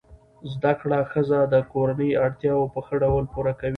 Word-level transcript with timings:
زده 0.53 0.73
کړه 0.81 0.99
ښځه 1.11 1.39
د 1.53 1.55
کورنۍ 1.73 2.11
اړتیاوې 2.25 2.67
په 2.73 2.79
ښه 2.85 2.95
ډول 3.03 3.23
پوره 3.33 3.53
کوي. 3.59 3.69